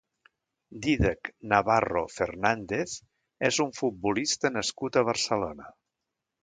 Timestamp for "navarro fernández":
1.51-2.97